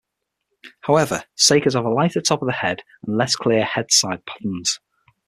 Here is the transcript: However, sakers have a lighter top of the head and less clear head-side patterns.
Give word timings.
However, 0.79 1.25
sakers 1.35 1.75
have 1.75 1.85
a 1.85 1.89
lighter 1.89 2.21
top 2.21 2.41
of 2.41 2.47
the 2.47 2.53
head 2.55 2.81
and 3.05 3.17
less 3.17 3.35
clear 3.35 3.63
head-side 3.63 4.25
patterns. 4.25 4.79